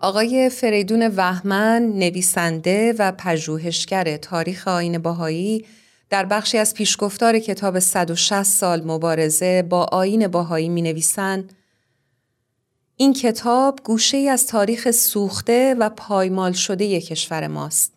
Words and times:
آقای 0.00 0.50
فریدون 0.50 1.06
وحمن 1.06 1.82
نویسنده 1.82 2.94
و 2.98 3.12
پژوهشگر 3.12 4.16
تاریخ 4.16 4.68
آین 4.68 4.98
باهایی 4.98 5.64
در 6.10 6.24
بخشی 6.24 6.58
از 6.58 6.74
پیشگفتار 6.74 7.38
کتاب 7.38 7.78
160 7.78 8.42
سال 8.42 8.84
مبارزه 8.84 9.62
با 9.62 9.84
آین 9.84 10.28
باهایی 10.28 10.68
می 10.68 10.82
نویسند 10.82 11.52
این 12.96 13.12
کتاب 13.12 13.80
گوشه 13.84 14.16
ای 14.16 14.28
از 14.28 14.46
تاریخ 14.46 14.90
سوخته 14.90 15.76
و 15.78 15.90
پایمال 15.90 16.52
شده 16.52 17.00
کشور 17.00 17.46
ماست. 17.46 17.92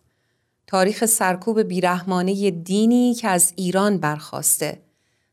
تاریخ 0.66 1.06
سرکوب 1.06 1.60
بیرحمانه 1.60 2.50
دینی 2.50 3.14
که 3.14 3.28
از 3.28 3.52
ایران 3.56 3.98
برخواسته. 3.98 4.78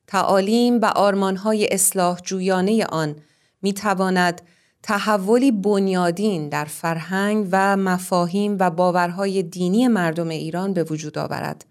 تعالیم 0.07 0.81
و 0.81 0.85
آرمانهای 0.85 1.67
اصلاح 1.67 2.19
جویانه 2.19 2.85
آن 2.85 3.15
می 3.61 3.73
تواند 3.73 4.41
تحولی 4.87 5.51
بنیادین 5.51 6.49
در 6.49 6.65
فرهنگ 6.65 7.47
و 7.51 7.77
مفاهیم 7.77 8.57
و 8.59 8.69
باورهای 8.69 9.43
دینی 9.43 9.87
مردم 9.87 10.29
ایران 10.29 10.73
به 10.73 10.83
وجود 10.83 11.17
آورد. 11.17 11.65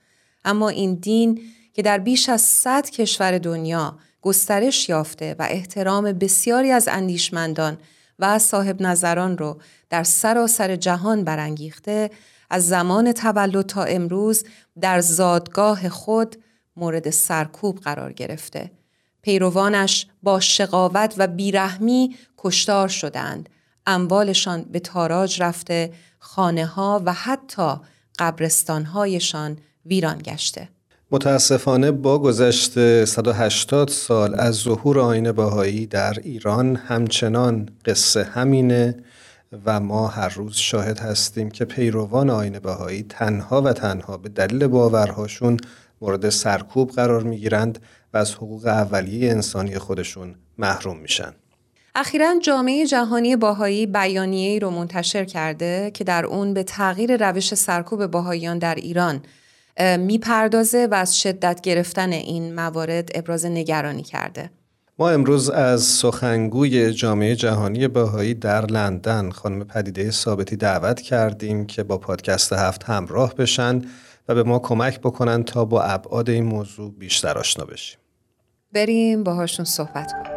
اما 0.45 0.69
این 0.69 0.95
دین 0.95 1.41
که 1.73 1.83
در 1.83 1.99
بیش 1.99 2.29
از 2.29 2.41
صد 2.43 2.91
کشور 2.91 3.39
دنیا 3.39 3.99
گسترش 4.23 4.89
یافته 4.89 5.37
و 5.39 5.47
احترام 5.51 6.13
بسیاری 6.13 6.71
از 6.71 6.89
اندیشمندان 6.89 7.79
و 8.19 8.39
صاحب 8.39 8.83
نظران 8.83 9.39
رو 9.39 9.59
در 9.91 10.03
سراسر 10.03 10.77
جهان 10.77 11.25
برانگیخته 11.25 12.11
از 12.51 12.69
زمان 12.69 13.13
تولد 13.13 13.67
تا 13.67 13.85
امروز 13.85 14.45
در 14.81 15.01
زادگاه 15.01 15.89
خود 15.89 16.37
مورد 16.77 17.11
سرکوب 17.11 17.79
قرار 17.79 18.13
گرفته. 18.13 18.71
پیروانش 19.27 20.07
با 20.23 20.41
شقاوت 20.41 21.15
و 21.19 21.27
بیرحمی 21.27 22.17
کشتار 22.39 22.89
شدند. 22.89 23.49
اموالشان 23.87 24.63
به 24.63 24.81
تاراج 24.81 25.43
رفته، 25.43 25.93
خانه 26.19 26.67
ها 26.67 27.03
و 27.05 27.13
حتی 27.13 27.73
قبرستانهایشان 28.19 29.59
ویران 29.87 30.19
گشته. 30.19 30.69
متاسفانه 31.11 31.91
با 31.91 32.19
گذشت 32.19 33.05
180 33.05 33.89
سال 33.89 34.35
از 34.41 34.55
ظهور 34.55 34.99
آین 34.99 35.33
باهایی 35.33 35.87
در 35.87 36.15
ایران 36.23 36.77
همچنان 36.77 37.69
قصه 37.85 38.25
همینه 38.25 38.95
و 39.65 39.81
ما 39.81 40.09
هر 40.09 40.29
روز 40.29 40.57
شاهد 40.57 40.99
هستیم 40.99 41.51
که 41.51 41.65
پیروان 41.65 42.31
آین 42.31 42.59
باهایی 42.59 43.03
تنها 43.09 43.63
و 43.63 43.73
تنها 43.73 44.17
به 44.17 44.29
دلیل 44.29 44.67
باورهاشون 44.67 45.57
مورد 46.01 46.29
سرکوب 46.29 46.91
قرار 46.91 47.23
می‌گیرند 47.23 47.79
و 48.15 48.17
از 48.17 48.35
حقوق 48.35 48.67
اولیه 48.67 49.31
انسانی 49.31 49.79
خودشون 49.79 50.35
محروم 50.59 50.97
میشن. 50.97 51.33
اخیرا 51.95 52.35
جامعه 52.43 52.87
جهانی 52.87 53.37
باهایی 53.37 53.87
بیانیه‌ای 53.87 54.61
رو 54.61 54.71
منتشر 54.71 55.25
کرده 55.25 55.91
که 55.95 56.05
در 56.05 56.27
اون 56.27 56.55
به 56.55 56.63
تغییر 56.63 57.31
روش 57.31 57.55
سرکوب 57.55 58.07
باهاییان 58.07 58.59
در 58.59 58.75
ایران 58.75 59.23
می‌پردازه 59.99 60.89
و 60.91 60.95
از 60.95 61.21
شدت 61.21 61.61
گرفتن 61.61 62.13
این 62.13 62.55
موارد 62.55 63.09
ابراز 63.15 63.47
نگرانی 63.47 64.03
کرده. 64.03 64.51
ما 64.99 65.11
امروز 65.11 65.51
از 65.51 65.83
سخنگوی 65.83 66.93
جامعه 66.93 67.37
جهانی 67.37 67.89
باهایی 67.89 68.35
در 68.35 68.67
لندن 68.67 69.31
خانم 69.31 69.65
پدیده 69.65 70.11
ثابتی 70.11 70.57
دعوت 70.57 71.01
کردیم 71.01 71.67
که 71.67 71.83
با 71.83 71.99
پادکست 71.99 72.53
هفت 72.53 72.85
همراه 72.85 73.35
بشن 73.35 73.83
و 74.29 74.35
به 74.35 74.43
ما 74.43 74.59
کمک 74.59 75.01
بکنن 75.01 75.45
تا 75.45 75.65
با 75.65 75.83
ابعاد 75.83 76.31
این 76.31 76.45
موضوع 76.45 76.93
بیشتر 76.93 77.39
آشنا 77.39 77.65
بشیم. 77.65 77.99
بریم 78.73 79.25
باهاشون 79.25 79.65
صحبت 79.65 80.13
کنیم. 80.13 80.37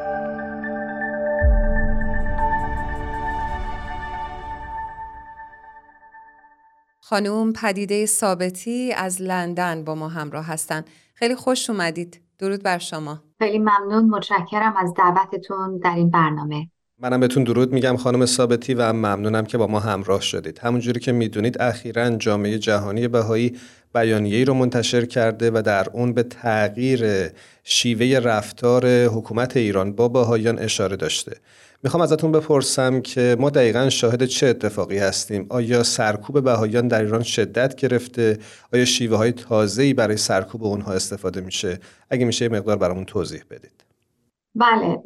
خانوم 7.02 7.54
پدیده 7.54 8.06
ثابتی 8.06 8.94
از 8.94 9.22
لندن 9.22 9.84
با 9.84 9.96
ما 9.96 10.08
همراه 10.08 10.46
هستند. 10.46 10.90
خیلی 11.14 11.36
خوش 11.36 11.70
اومدید. 11.70 12.22
درود 12.40 12.64
بر 12.64 12.78
شما. 12.78 13.24
خیلی 13.40 13.60
ممنون 13.60 14.10
متشکرم 14.10 14.78
از 14.78 14.94
دعوتتون 14.94 15.78
در 15.78 15.96
این 15.96 16.10
برنامه. 16.10 16.70
منم 17.02 17.20
بهتون 17.20 17.44
درود 17.44 17.74
میگم 17.74 17.98
خانم 17.98 18.26
ثابتی 18.26 18.74
و 18.74 18.94
ممنونم 18.94 19.46
که 19.46 19.58
با 19.58 19.68
ما 19.68 19.80
همراه 19.80 20.22
شدید. 20.22 20.60
همونجوری 20.60 21.00
که 21.00 21.12
می‌دونید 21.12 21.62
اخیرا 21.62 22.10
جامعه 22.10 22.58
جهانی 22.60 23.08
بهایی 23.08 23.56
بیانیه‌ای 23.94 24.46
رو 24.46 24.54
منتشر 24.54 25.06
کرده 25.06 25.52
و 25.52 25.62
در 25.66 25.88
اون 25.94 26.14
به 26.14 26.24
تغییر 26.24 27.30
شیوه 27.64 28.20
رفتار 28.20 29.06
حکومت 29.06 29.58
ایران 29.58 29.94
با 29.94 30.08
بهاییان 30.08 30.60
اشاره 30.60 30.96
داشته. 30.96 31.36
می‌خوام 31.84 32.04
ازتون 32.04 32.32
بپرسم 32.32 33.02
که 33.02 33.36
ما 33.40 33.50
دقیقا 33.50 33.90
شاهد 33.90 34.26
چه 34.26 34.48
اتفاقی 34.48 34.98
هستیم 34.98 35.46
آیا 35.50 35.84
سرکوب 35.84 36.44
بهاییان 36.44 36.88
در 36.88 37.02
ایران 37.02 37.24
شدت 37.24 37.76
گرفته 37.76 38.38
آیا 38.74 38.86
شیوه 38.86 39.18
های 39.18 39.32
تازه‌ای 39.32 39.94
برای 39.94 40.18
سرکوب 40.18 40.64
اونها 40.64 40.94
استفاده 40.94 41.42
میشه 41.42 41.80
اگه 42.10 42.26
میشه 42.26 42.46
یه 42.46 42.52
مقدار 42.52 42.78
برامون 42.78 43.06
توضیح 43.06 43.42
بدید 43.50 43.89
بله 44.56 45.04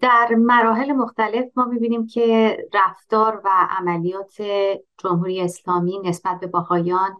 در 0.00 0.34
مراحل 0.38 0.92
مختلف 0.92 1.44
ما 1.56 1.64
می‌بینیم 1.64 2.06
که 2.06 2.56
رفتار 2.74 3.42
و 3.44 3.48
عملیات 3.70 4.42
جمهوری 4.98 5.40
اسلامی 5.40 5.98
نسبت 6.04 6.40
به 6.40 6.46
باهایان 6.46 7.16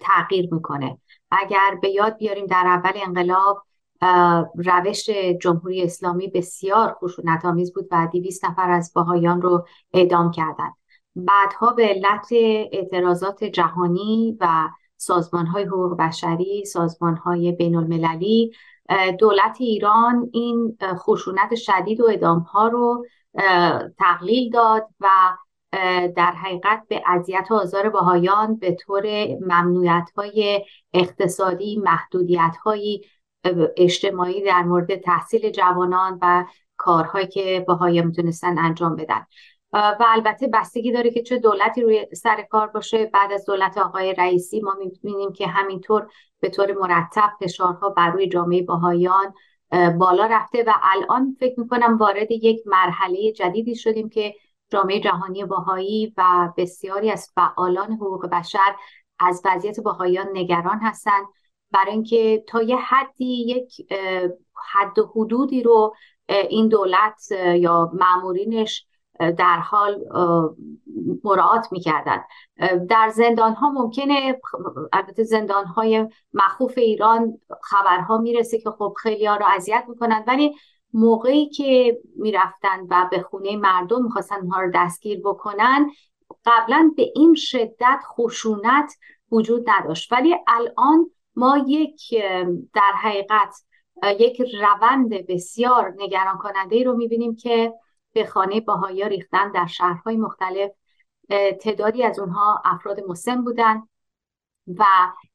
تغییر 0.00 0.54
می‌کنه. 0.54 0.98
اگر 1.30 1.78
به 1.82 1.88
یاد 1.88 2.16
بیاریم 2.16 2.46
در 2.46 2.64
اول 2.66 2.92
انقلاب 2.94 3.62
روش 4.54 5.10
جمهوری 5.42 5.82
اسلامی 5.82 6.28
بسیار 6.28 6.96
خشونت 7.02 7.44
آمیز 7.44 7.74
بود 7.74 7.88
و 7.90 8.08
200 8.12 8.44
نفر 8.44 8.70
از 8.70 8.92
باهایان 8.94 9.42
رو 9.42 9.66
اعدام 9.92 10.30
کردند. 10.30 10.72
بعدها 11.16 11.72
به 11.72 11.86
علت 11.86 12.28
اعتراضات 12.72 13.44
جهانی 13.44 14.36
و 14.40 14.68
سازمان 14.96 15.46
های 15.46 15.64
حقوق 15.64 15.96
بشری 15.96 16.64
سازمان 16.64 17.16
های 17.16 17.52
بین 17.52 17.76
المللی 17.76 18.52
دولت 19.18 19.56
ایران 19.60 20.30
این 20.32 20.78
خشونت 20.94 21.54
شدید 21.54 22.00
و 22.00 22.08
ادام 22.10 22.38
ها 22.38 22.68
رو 22.68 23.06
تقلیل 23.98 24.50
داد 24.50 24.88
و 25.00 25.08
در 26.16 26.32
حقیقت 26.32 26.82
به 26.88 27.02
اذیت 27.06 27.46
و 27.50 27.54
آزار 27.54 27.88
باهایان 27.88 28.56
به 28.56 28.74
طور 28.74 29.06
ممنوعیت 29.40 30.10
های 30.16 30.64
اقتصادی 30.94 31.76
محدودیت 31.76 32.56
هایی 32.64 33.02
اجتماعی 33.76 34.44
در 34.44 34.62
مورد 34.62 34.96
تحصیل 34.96 35.50
جوانان 35.50 36.18
و 36.22 36.44
کارهایی 36.76 37.26
که 37.26 37.64
باهایی 37.68 38.02
می‌تونستن 38.02 38.58
انجام 38.58 38.96
بدن. 38.96 39.26
و 39.76 40.04
البته 40.08 40.46
بستگی 40.46 40.92
داره 40.92 41.10
که 41.10 41.22
چه 41.22 41.38
دولتی 41.38 41.82
روی 41.82 42.06
سر 42.14 42.42
کار 42.42 42.66
باشه. 42.66 43.06
بعد 43.06 43.32
از 43.32 43.44
دولت 43.46 43.78
آقای 43.78 44.14
رئیسی 44.14 44.60
ما 44.60 44.74
می‌بینیم 44.78 45.32
که 45.32 45.46
همینطور 45.46 46.08
به 46.40 46.50
طور 46.50 46.72
مرتب 46.72 47.30
فشارها 47.40 47.88
بر 47.88 48.10
روی 48.10 48.28
جامعه 48.28 48.62
باهایان 48.62 49.34
بالا 49.98 50.26
رفته 50.26 50.64
و 50.66 50.72
الان 50.82 51.36
فکر 51.40 51.60
می‌کنم 51.60 51.96
وارد 51.96 52.30
یک 52.30 52.62
مرحله 52.66 53.32
جدیدی 53.32 53.74
شدیم 53.74 54.08
که 54.08 54.34
جامعه 54.70 55.00
جهانی 55.00 55.44
باهایی 55.44 56.14
و 56.16 56.52
بسیاری 56.56 57.10
از 57.10 57.32
فعالان 57.34 57.92
حقوق 57.92 58.26
بشر 58.26 58.76
از 59.18 59.42
وضعیت 59.44 59.80
باهایان 59.80 60.26
نگران 60.32 60.78
هستند 60.78 61.26
برای 61.70 61.92
اینکه 61.92 62.44
تا 62.48 62.62
یه 62.62 62.76
حدی 62.76 63.46
یک 63.46 63.86
حد 64.72 64.98
و 64.98 65.12
حدودی 65.16 65.62
رو 65.62 65.94
این 66.28 66.68
دولت 66.68 67.32
یا 67.54 67.90
معمورینش 67.94 68.86
در 69.20 69.58
حال 69.58 70.04
مراعات 71.24 71.72
می‌کردن. 71.72 72.24
در 72.88 73.08
زندان 73.14 73.54
ها 73.54 73.70
ممکنه 73.70 74.40
البته 74.92 75.24
زندان 75.24 75.64
های 75.64 76.08
مخوف 76.34 76.78
ایران 76.78 77.38
خبرها 77.62 78.18
می‌رسه 78.18 78.58
که 78.58 78.70
خب 78.70 78.94
خیلی 79.02 79.26
ها 79.26 79.36
رو 79.36 79.46
اذیت 79.56 79.84
می‌کنن 79.88 80.24
ولی 80.26 80.56
موقعی 80.92 81.48
که 81.48 81.98
می‌رفتن 82.16 82.86
و 82.90 83.08
به 83.10 83.22
خونه 83.22 83.56
مردم 83.56 84.02
می‌خواستن 84.02 84.36
اونها 84.36 84.60
رو 84.60 84.70
دستگیر 84.74 85.20
بکنن 85.24 85.90
قبلا 86.44 86.92
به 86.96 87.12
این 87.14 87.34
شدت 87.34 88.00
خشونت 88.16 88.94
وجود 89.32 89.70
نداشت. 89.70 90.12
ولی 90.12 90.36
الان 90.46 91.10
ما 91.36 91.64
یک 91.66 92.14
در 92.74 92.92
حقیقت 93.02 93.54
یک 94.18 94.42
روند 94.62 95.10
بسیار 95.10 95.94
نگران 95.96 96.38
کننده 96.38 96.76
ای 96.76 96.84
رو 96.84 96.96
می‌بینیم 96.96 97.36
که 97.36 97.74
به 98.16 98.26
خانه 98.26 98.60
باهایا 98.60 99.06
ریختن 99.06 99.52
در 99.52 99.66
شهرهای 99.66 100.16
مختلف 100.16 100.70
تعدادی 101.60 102.04
از 102.04 102.18
اونها 102.18 102.62
افراد 102.64 103.00
مسلم 103.08 103.44
بودن 103.44 103.82
و 104.78 104.84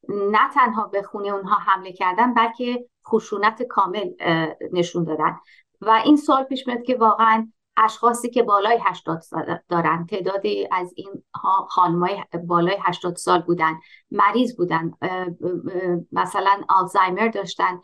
نه 0.10 0.50
تنها 0.54 0.88
به 0.88 1.01
خونه 1.04 1.28
اونها 1.28 1.56
حمله 1.56 1.94
کردن 1.94 2.33
بلکه 2.33 2.86
خشونت 3.07 3.63
کامل 3.63 4.10
نشون 4.74 5.04
دادن. 5.04 5.39
و 5.81 6.01
این 6.06 6.18
سال 6.18 6.44
پیش 6.44 6.68
میاد 6.68 6.83
که 6.83 6.95
واقعا 6.95 7.51
اشخاصی 7.78 8.30
که 8.30 8.44
بالای 8.44 8.80
80 8.84 9.22
سال 9.22 9.60
دارن 9.69 10.06
تعدادی 10.06 10.68
از 10.72 10.94
این 10.95 11.24
خانمای 11.69 12.24
بالای 12.48 12.77
80 12.81 13.16
سال 13.16 13.42
بودن 13.42 13.74
مریض 14.12 14.56
بودن 14.57 14.92
مثلا 16.12 16.62
آلزایمر 16.69 17.27
داشتن 17.27 17.80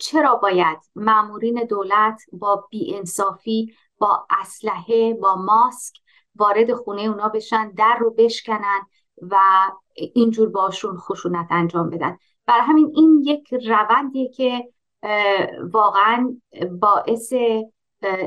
چرا 0.00 0.34
باید؟ 0.34 0.78
مامورین 0.94 1.64
دولت 1.64 2.22
با 2.32 2.68
بیانصافی 2.70 3.74
با 3.98 4.26
اسلحه 4.40 5.14
با 5.14 5.36
ماسک 5.36 5.94
وارد 6.36 6.74
خونه 6.74 7.02
اونا 7.02 7.28
بشن 7.28 7.70
در 7.70 7.96
رو 8.00 8.10
بشکنن 8.10 8.80
و 9.22 9.36
اینجور 9.94 10.48
باشون 10.48 10.96
خشونت 10.96 11.46
انجام 11.50 11.90
بدن. 11.90 12.18
برای 12.46 12.62
همین 12.62 12.92
این 12.94 13.22
یک 13.24 13.54
روندیه 13.68 14.28
که 14.28 14.68
واقعا 15.72 16.36
باعث 16.80 17.32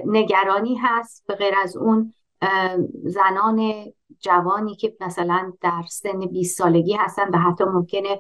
نگرانی 0.06 0.76
هست. 0.76 1.24
به 1.28 1.36
غیر 1.36 1.54
از 1.64 1.78
اون 1.78 2.14
زنان 3.04 3.86
جوانی 4.20 4.76
که 4.76 4.96
مثلا 5.00 5.54
در 5.62 5.84
سن 5.90 6.20
20 6.20 6.58
سالگی 6.58 6.94
هستن 6.94 7.30
و 7.30 7.38
حتی 7.38 7.64
ممکنه 7.64 8.20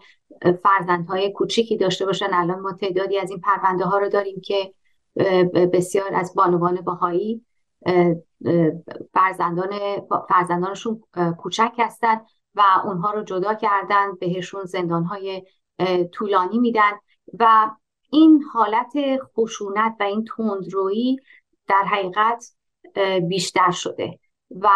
فرزندهای 0.63 1.31
کوچیکی 1.31 1.77
داشته 1.77 2.05
باشن. 2.05 2.33
الان 2.33 2.59
ما 2.59 2.73
تعدادی 2.73 3.19
از 3.19 3.31
این 3.31 3.39
پرونده 3.39 3.85
ها 3.85 3.97
رو 3.97 4.09
داریم 4.09 4.41
که 4.43 4.73
بسیار 5.73 6.15
از 6.15 6.33
بانوان 6.35 6.81
باهایی 6.81 7.45
فرزندان 9.13 9.69
فرزندانشون 10.29 11.03
کوچک 11.37 11.73
هستن 11.79 12.21
و 12.55 12.61
اونها 12.85 13.11
رو 13.11 13.23
جدا 13.23 13.53
کردن 13.53 14.15
بهشون 14.15 14.65
زندانهای 14.65 15.43
طولانی 16.11 16.59
میدن 16.59 16.91
و 17.39 17.71
این 18.11 18.43
حالت 18.53 18.93
خشونت 19.37 19.95
و 19.99 20.03
این 20.03 20.25
تندرویی 20.25 21.19
در 21.67 21.83
حقیقت 21.83 22.55
بیشتر 23.27 23.71
شده 23.71 24.19
و 24.51 24.69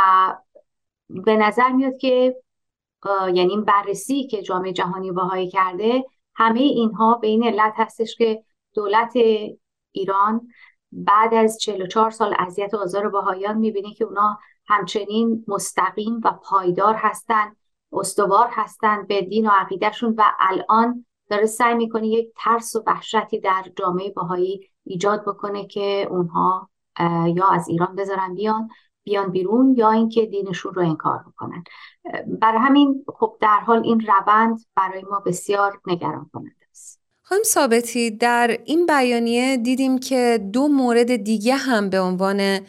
به 1.09 1.35
نظر 1.37 1.69
میاد 1.69 1.97
که 1.97 2.35
یعنی 3.05 3.49
این 3.49 3.63
بررسی 3.63 4.27
که 4.27 4.41
جامعه 4.41 4.73
جهانی 4.73 5.11
باهایی 5.11 5.49
کرده 5.49 6.03
همه 6.35 6.59
اینها 6.59 7.13
به 7.13 7.27
این 7.27 7.43
علت 7.43 7.73
هستش 7.75 8.15
که 8.15 8.43
دولت 8.73 9.13
ایران 9.95 10.47
بعد 10.91 11.33
از 11.33 11.59
44 11.59 12.11
سال 12.11 12.35
اذیت 12.39 12.73
و 12.73 12.77
آزار 12.77 13.09
باهایان 13.09 13.57
می‌بینه 13.57 13.93
که 13.93 14.05
اونا 14.05 14.39
همچنین 14.67 15.45
مستقیم 15.47 16.21
و 16.23 16.31
پایدار 16.31 16.95
هستند 16.95 17.55
استوار 17.91 18.47
هستند 18.51 19.07
به 19.07 19.21
دین 19.21 19.47
و 19.47 19.51
عقیدهشون 19.53 20.15
و 20.17 20.23
الان 20.39 21.05
داره 21.29 21.45
سعی 21.45 21.73
می‌کنه 21.73 22.07
یک 22.07 22.33
ترس 22.37 22.75
و 22.75 22.83
وحشتی 22.87 23.39
در 23.39 23.65
جامعه 23.75 24.11
باهایی 24.11 24.69
ایجاد 24.83 25.25
بکنه 25.25 25.67
که 25.67 26.07
اونها 26.09 26.69
یا 27.35 27.47
از 27.47 27.67
ایران 27.67 27.95
بذارن 27.95 28.35
بیان 28.35 28.69
بیان 29.03 29.31
بیرون 29.31 29.75
یا 29.77 29.91
اینکه 29.91 30.25
دینشون 30.25 30.73
رو 30.73 30.81
انکار 30.81 31.23
بکنن. 31.27 31.63
برای 32.27 32.59
همین 32.59 33.05
خب 33.07 33.37
در 33.41 33.59
حال 33.59 33.81
این 33.83 33.99
روند 33.99 34.59
برای 34.75 35.03
ما 35.11 35.19
بسیار 35.19 35.81
نگران 35.87 36.29
کننده. 36.33 36.64
خانم 37.27 37.43
ثابتی 37.43 38.11
در 38.11 38.57
این 38.65 38.85
بیانیه 38.85 39.57
دیدیم 39.57 39.99
که 39.99 40.49
دو 40.53 40.67
مورد 40.67 41.15
دیگه 41.15 41.55
هم 41.55 41.89
به 41.89 41.99
عنوان 41.99 42.59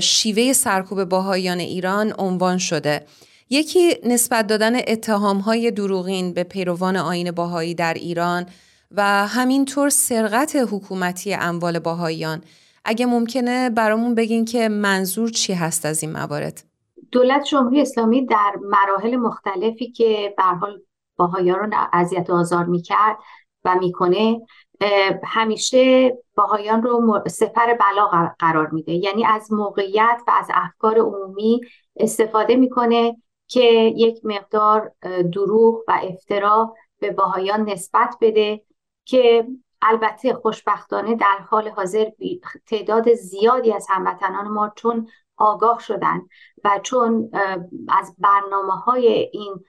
شیوه 0.00 0.52
سرکوب 0.52 1.04
باهایان 1.04 1.58
ایران 1.58 2.12
عنوان 2.18 2.58
شده. 2.58 3.06
یکی 3.50 3.94
نسبت 4.04 4.46
دادن 4.46 4.76
اتهام 4.76 5.38
های 5.38 5.70
دروغین 5.70 6.34
به 6.34 6.44
پیروان 6.44 6.96
آین 6.96 7.30
باهایی 7.30 7.74
در 7.74 7.94
ایران 7.94 8.46
و 8.90 9.26
همینطور 9.26 9.88
سرقت 9.88 10.56
حکومتی 10.70 11.34
اموال 11.34 11.78
باهایان. 11.78 12.42
اگه 12.84 13.06
ممکنه 13.06 13.70
برامون 13.70 14.14
بگین 14.14 14.44
که 14.44 14.68
منظور 14.68 15.30
چی 15.30 15.52
هست 15.52 15.86
از 15.86 16.02
این 16.02 16.12
موارد؟ 16.12 16.64
دولت 17.12 17.44
جمهوری 17.44 17.80
اسلامی 17.80 18.26
در 18.26 18.52
مراحل 18.62 19.16
مختلفی 19.16 19.92
که 19.92 20.34
به 20.36 20.42
حال 20.42 20.80
باهایان 21.16 21.58
رو 21.58 21.88
اذیت 21.92 22.30
و 22.30 22.32
آزار 22.32 22.64
می‌کرد 22.64 23.16
و 23.66 23.74
می‌کنه 23.74 24.40
همیشه 25.24 26.12
باهایان 26.36 26.82
رو 26.82 27.22
سفر 27.26 27.78
بلا 27.80 28.30
قرار 28.38 28.70
میده. 28.70 28.92
یعنی 28.92 29.24
از 29.26 29.52
موقعیت 29.52 30.20
و 30.26 30.30
از 30.40 30.48
افکار 30.54 30.98
عمومی 30.98 31.60
استفاده 31.96 32.56
می‌کنه 32.56 33.16
که 33.48 33.92
یک 33.96 34.20
مقدار 34.24 34.92
دروغ 35.32 35.82
و 35.88 36.00
افترا 36.02 36.74
به 36.98 37.10
باهایان 37.10 37.70
نسبت 37.70 38.16
بده 38.20 38.62
که 39.04 39.46
البته 39.82 40.34
خوشبختانه 40.34 41.14
در 41.14 41.38
حال 41.50 41.68
حاضر 41.68 42.10
تعداد 42.66 43.14
زیادی 43.14 43.72
از 43.72 43.86
هموطنان 43.90 44.48
ما 44.48 44.72
چون 44.76 45.08
آگاه 45.36 45.80
شدن 45.80 46.20
و 46.64 46.80
چون 46.82 47.30
از 47.88 48.14
برنامه 48.18 48.72
های 48.72 49.30
این 49.32 49.64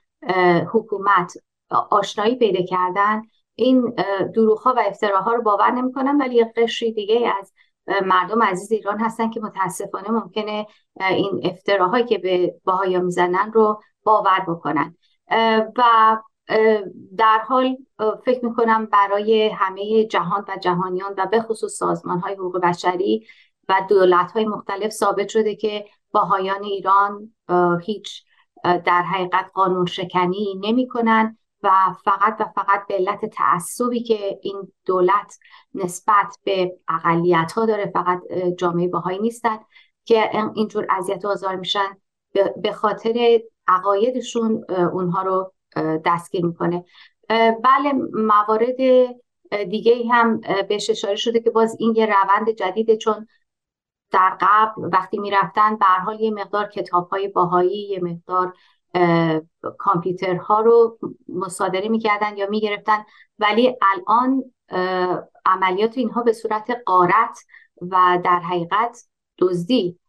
حکومت 0.73 1.33
آشنایی 1.69 2.35
پیدا 2.35 2.65
کردن 2.65 3.21
این 3.59 3.95
دروغ 4.35 4.59
ها 4.59 4.73
و 4.77 4.83
افتراها 4.87 5.33
رو 5.33 5.41
باور 5.41 5.71
نمی‌کنن 5.71 6.17
ولی 6.21 6.45
قشری 6.45 6.93
دیگه 6.93 7.33
از 7.39 7.53
مردم 8.05 8.43
عزیز 8.43 8.71
ایران 8.71 8.99
هستن 8.99 9.29
که 9.29 9.39
متاسفانه 9.39 10.11
ممکنه 10.11 10.67
این 10.99 11.41
افتراهایی 11.43 12.05
که 12.05 12.17
به 12.17 12.55
باهایا 12.63 12.99
می‌زنن 12.99 13.51
رو 13.53 13.81
باور 14.03 14.39
بکنن. 14.47 14.95
و 15.77 16.17
در 17.17 17.39
حال 17.47 17.77
فکر 18.25 18.45
می‌کنم 18.45 18.85
برای 18.85 19.49
همه 19.49 20.05
جهان 20.05 20.45
و 20.47 20.57
جهانیان 20.61 21.13
و 21.17 21.25
به 21.25 21.41
خصوص 21.41 21.77
سازمان 21.77 22.19
های 22.19 22.33
حقوق 22.33 22.57
بشری 22.59 23.27
و 23.69 23.81
دولت 23.89 24.31
های 24.31 24.45
مختلف 24.45 24.89
ثابت 24.89 25.27
شده 25.29 25.55
که 25.55 25.85
باهایان 26.11 26.63
ایران 26.63 27.33
هیچ 27.81 28.23
در 28.63 29.01
حقیقت 29.01 29.51
قانون 29.53 29.85
شکنی 29.85 30.59
نمی 30.61 30.87
کنن 30.87 31.37
فقط 32.05 32.37
و 32.39 32.45
فقط 32.55 32.87
به 32.87 32.93
علت 32.93 33.25
تعصبی 33.25 34.03
که 34.03 34.39
این 34.43 34.73
دولت 34.85 35.39
نسبت 35.73 36.37
به 36.43 36.77
اقلیت 36.87 37.51
ها 37.55 37.65
داره 37.65 37.91
فقط 37.93 38.21
جامعه 38.57 38.87
باهایی 38.87 39.19
نیستن 39.19 39.57
که 40.05 40.29
اینجور 40.55 40.87
اذیت 40.89 41.25
و 41.25 41.27
آزار 41.27 41.55
میشن 41.55 41.97
به 42.57 42.71
خاطر 42.71 43.41
عقایدشون 43.67 44.65
اونها 44.93 45.21
رو 45.21 45.53
دستگیر 46.05 46.45
می‌کنه. 46.45 46.85
بله 47.63 47.93
موارد 48.13 48.75
دیگه 49.69 50.03
هم 50.11 50.41
بهش 50.69 50.89
اشاره 50.89 51.15
شده 51.15 51.39
که 51.39 51.49
باز 51.49 51.75
این 51.79 51.95
یه 51.95 52.05
روند 52.05 52.49
جدیده 52.49 52.97
چون 52.97 53.27
در 54.11 54.37
قبل 54.41 54.89
وقتی 54.93 55.19
می‌رفتن 55.19 55.75
به 55.75 55.85
حال 55.85 56.19
یه 56.19 56.31
مقدار 56.31 56.65
کتاب 56.65 57.09
های 57.09 57.27
باهایی 57.27 57.89
یه 57.89 57.99
مقدار 57.99 58.53
کامپیوترها 59.77 60.61
رو 60.61 60.99
مصادره 61.29 61.89
می‌کردن 61.89 62.37
یا 62.37 62.47
می‌گرفتن. 62.49 63.05
ولی 63.39 63.75
الان 63.81 64.43
عملیات 65.45 65.97
اینها 65.97 66.23
به 66.23 66.33
صورت 66.33 66.77
قارت 66.85 67.39
و 67.81 68.19
در 68.23 68.39
حقیقت 68.39 69.07
دزدی 69.39 69.99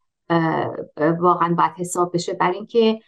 واقعا 0.99 1.55
باید 1.55 1.73
حساب 1.76 2.14
بشه 2.14 2.32
برای 2.32 2.56
اینکه 2.56 3.00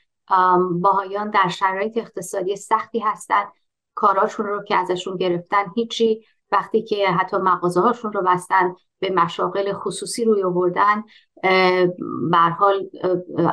باهایان 0.70 1.30
در 1.30 1.48
شرایط 1.48 1.98
اقتصادی 1.98 2.56
سختی 2.56 2.98
هستن. 2.98 3.44
کاراشون 3.94 4.46
رو 4.46 4.64
که 4.64 4.76
ازشون 4.76 5.16
گرفتن 5.16 5.64
هیچی 5.74 6.26
وقتی 6.52 6.82
که 6.82 7.08
حتی 7.08 7.36
مغازه 7.36 7.80
هاشون 7.80 8.12
رو 8.12 8.22
بستن 8.22 8.74
به 8.98 9.10
مشاغل 9.10 9.72
خصوصی 9.72 10.24
روی 10.24 10.42
آوردن 10.42 11.04
حال 12.58 12.90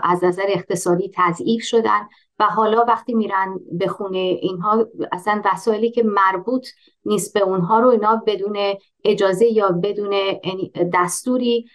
از 0.04 0.24
نظر 0.24 0.46
اقتصادی 0.48 1.12
تضعیف 1.16 1.64
شدن 1.64 2.08
و 2.40 2.44
حالا 2.44 2.86
وقتی 2.88 3.14
میرن 3.14 3.60
به 3.72 3.88
خونه 3.88 4.18
اینها 4.18 4.86
اصلا 5.12 5.42
وسایلی 5.46 5.92
که 5.92 6.04
مربوط 6.04 6.68
نیست 7.06 7.34
به 7.34 7.40
اونها 7.40 7.80
رو 7.80 7.88
اینا 7.88 8.24
بدون 8.28 8.58
اجازه 9.04 9.46
یا 9.46 9.72
بدون 9.72 10.12
یعنی 10.12 10.72
دستوری 10.94 11.66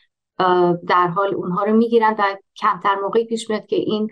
در 0.89 1.09
حال 1.09 1.35
اونها 1.35 1.65
رو 1.65 1.77
می‌گیرن 1.77 2.15
و 2.19 2.37
کمتر 2.57 2.95
موقعی 2.95 3.25
پیش 3.25 3.51
میاد 3.51 3.67
که 3.67 3.77
این 3.77 4.09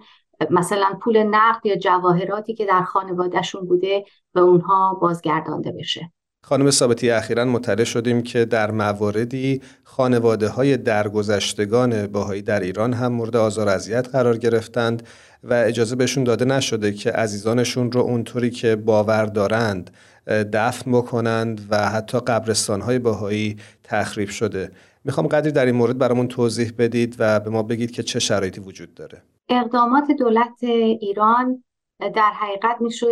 مثلا 0.51 0.99
پول 1.03 1.23
نقد 1.23 1.67
یا 1.67 1.77
جواهراتی 1.77 2.55
که 2.55 2.67
در 2.67 2.83
خانوادهشون 2.83 3.67
بوده 3.67 4.05
به 4.33 4.41
اونها 4.41 4.95
بازگردانده 4.95 5.73
بشه. 5.73 6.13
خانم 6.43 6.71
ثابتی 6.71 7.11
اخیرا 7.11 7.45
مطلع 7.45 7.85
شدیم 7.85 8.23
که 8.23 8.45
در 8.45 8.71
مواردی 8.71 9.61
خانواده 9.85 10.49
های 10.49 10.77
درگذشتگان 10.77 12.07
باهایی 12.07 12.43
در 12.43 12.61
ایران 12.61 12.93
هم 12.93 13.13
مورد 13.13 13.37
آزار 13.37 13.69
اذیت 13.69 14.09
قرار 14.09 14.37
گرفتند 14.37 15.03
و 15.45 15.55
اجازه 15.55 15.97
بهشون 15.97 16.25
داده 16.25 16.45
نشده 16.45 16.93
که 16.93 17.13
عزیزانشون 17.13 17.93
رو 17.93 18.01
اونطوری 18.01 18.51
که 18.51 18.77
باور 18.77 19.25
دارند 19.25 19.91
دفن 20.27 20.93
بکنند 20.93 21.67
و 21.71 21.89
حتی 21.89 22.21
قبرستان 22.21 22.81
های 22.81 22.99
باهایی 22.99 23.57
تخریب 23.85 24.29
شده. 24.29 24.71
می‌خوام 25.05 25.27
قدری 25.27 25.53
در 25.53 25.67
این 25.67 25.75
مورد 25.75 25.99
برامون 25.99 26.29
توضیح 26.29 26.73
بدید 26.79 27.17
و 27.19 27.41
به 27.41 27.51
ما 27.51 27.63
بگید 27.63 27.91
که 27.91 28.03
چه 28.03 28.19
شرایطی 28.19 28.61
وجود 28.61 28.95
داره. 28.95 29.23
اقدامات 29.49 30.05
دولت 30.19 30.63
ایران 31.01 31.65
در 32.01 32.33
حقیقت 32.41 32.81
میشه 32.81 33.07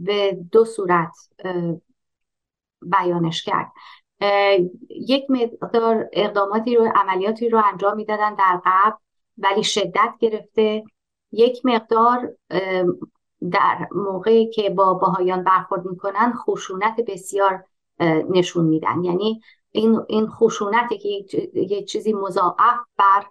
به 0.00 0.38
دو 0.52 0.64
صورت 0.64 1.12
بیانش 2.82 3.42
کرد. 3.42 3.72
یک 4.90 5.24
مقدار 5.28 6.08
اقداماتی 6.12 6.76
رو 6.76 6.92
عملیاتی 6.94 7.48
رو 7.48 7.62
انجام 7.72 7.96
می‌دادن 7.96 8.34
در 8.34 8.60
قبل 8.64 8.96
ولی 9.38 9.64
شدت 9.64 10.14
گرفته. 10.20 10.84
یک 11.32 11.60
مقدار 11.66 12.34
در 13.50 13.88
موقعی 13.94 14.50
که 14.50 14.70
با 14.70 14.94
باهایان 14.94 15.44
برخورد 15.44 15.86
می‌کنن 15.86 16.32
خشونت 16.32 16.96
بسیار 17.06 17.64
نشون 18.30 18.64
میدن. 18.64 19.04
یعنی 19.04 19.40
این 19.70 20.00
این 20.08 20.26
خشونت 20.26 20.88
که 20.88 21.08
یک 21.54 21.88
چیزی 21.88 22.12
مضاعف 22.12 22.78
بر 22.96 23.24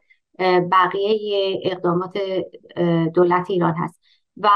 بقیه 0.72 1.60
اقدامات 1.64 2.18
دولت 3.14 3.50
ایران 3.50 3.74
هست. 3.74 4.02
و 4.38 4.50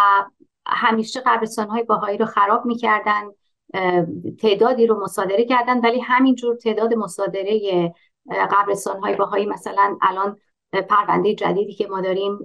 همیشه 0.65 1.21
قبرستان 1.25 1.67
های 1.69 1.83
باهایی 1.83 2.17
رو 2.17 2.25
خراب 2.25 2.65
می‌کردن. 2.65 3.23
تعدادی 4.41 4.87
رو 4.87 5.03
مصادره 5.03 5.45
کردن 5.45 5.79
ولی 5.79 5.99
همینجور 5.99 6.55
تعداد 6.55 6.93
مصادره 6.93 7.93
قبرستان 8.51 8.99
های 8.99 9.15
باهایی 9.15 9.45
مثلا 9.45 9.97
الان 10.01 10.37
پرونده 10.89 11.35
جدیدی 11.35 11.73
که 11.73 11.87
ما 11.87 12.01
داریم 12.01 12.39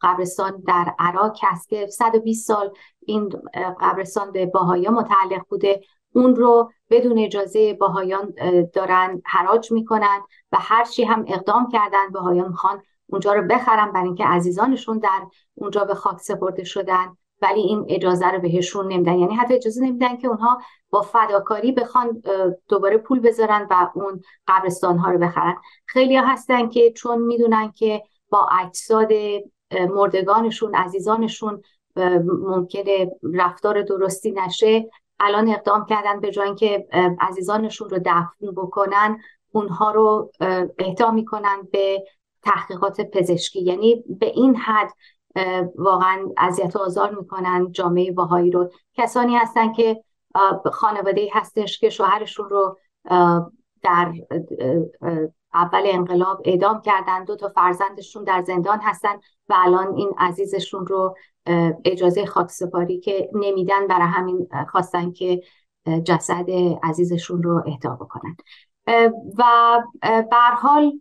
قبرستان 0.00 0.62
در 0.66 0.94
عراق 0.98 1.36
هست 1.42 1.68
که 1.68 1.86
120 1.86 2.46
سال 2.46 2.72
این 3.06 3.32
قبرستان 3.80 4.32
به 4.32 4.46
باهایا 4.46 4.90
متعلق 4.90 5.42
بوده. 5.48 5.80
اون 6.14 6.36
رو 6.36 6.72
بدون 6.90 7.18
اجازه 7.18 7.74
باهایان 7.74 8.34
دارن 8.72 9.22
حراج 9.24 9.72
می‌کنن 9.72 10.20
و 10.52 10.56
هرچی 10.60 11.04
هم 11.04 11.24
اقدام 11.28 11.68
کردن 11.68 12.08
باهایان 12.14 12.48
می‌خوان 12.48 12.82
اونجا 13.06 13.32
رو 13.32 13.42
بخرن 13.42 13.92
برای 13.92 14.06
اینکه 14.06 14.24
عزیزانشون 14.24 14.98
در 14.98 15.26
اونجا 15.54 15.84
به 15.84 15.94
خاک 15.94 16.18
سپرده 16.18 16.64
شدن. 16.64 17.16
ولی 17.42 17.60
این 17.60 17.86
اجازه 17.88 18.30
رو 18.30 18.40
بهشون 18.40 18.92
نمیدن. 18.92 19.18
یعنی 19.18 19.34
حتی 19.34 19.54
اجازه 19.54 19.82
نمیدن 19.84 20.16
که 20.16 20.28
اونها 20.28 20.60
با 20.90 21.02
فداکاری 21.02 21.72
بخوان 21.72 22.22
دوباره 22.68 22.98
پول 22.98 23.20
بذارن 23.20 23.66
و 23.70 23.90
اون 23.94 24.22
قبرستان 24.48 24.98
ها 24.98 25.10
رو 25.10 25.18
بخرن. 25.18 25.56
خیلی 25.86 26.16
ها 26.16 26.26
هستن 26.26 26.68
که 26.68 26.92
چون 26.92 27.22
می‌دونن 27.22 27.72
که 27.72 28.02
با 28.28 28.48
اجساد 28.60 29.12
مردگانشون 29.90 30.74
عزیزانشون 30.74 31.62
ممکنه 32.24 33.10
رفتار 33.34 33.82
درستی 33.82 34.30
نشه 34.30 34.90
الان 35.20 35.48
اقدام 35.48 35.86
کردن 35.86 36.20
به 36.20 36.30
جای 36.30 36.46
اینکه 36.46 36.86
عزیزانشون 37.20 37.90
رو 37.90 37.98
دفن 37.98 38.50
بکنن 38.56 39.20
اونها 39.52 39.90
رو 39.90 40.30
اهدا 40.78 41.10
می‌کنن 41.10 41.68
به 41.72 42.04
تحقیقات 42.42 43.00
پزشکی. 43.00 43.60
یعنی 43.60 44.04
به 44.20 44.26
این 44.26 44.56
حد 44.56 44.92
واقعا 45.76 46.28
اذیت 46.36 46.76
و 46.76 46.78
آزار 46.78 47.10
می‌کنن 47.10 47.72
جامعه 47.72 48.12
باهایی 48.12 48.50
رو. 48.50 48.70
کسانی 48.94 49.36
هستن 49.36 49.72
که 49.72 50.04
خانواده 50.72 51.28
هستش 51.32 51.78
که 51.78 51.90
شوهرشون 51.90 52.48
رو 52.48 52.78
در 53.82 54.12
اول 55.54 55.82
انقلاب 55.84 56.42
اعدام 56.44 56.80
کردن 56.80 57.24
دو 57.24 57.36
تا 57.36 57.48
فرزندشون 57.48 58.24
در 58.24 58.42
زندان 58.42 58.78
هستن 58.82 59.14
و 59.48 59.54
الان 59.56 59.94
این 59.94 60.10
عزیزشون 60.18 60.86
رو 60.86 61.16
اجازه 61.84 62.26
خاکسپاری 62.26 63.00
که 63.00 63.30
نمیدن 63.34 63.86
برای 63.86 64.06
همین 64.06 64.48
خواستن 64.68 65.12
که 65.12 65.42
جسد 66.04 66.50
عزیزشون 66.82 67.42
رو 67.42 67.62
اهدا 67.66 67.90
بکنن. 67.90 68.36
و 69.38 69.42
بر 70.02 70.54
حال 70.54 71.00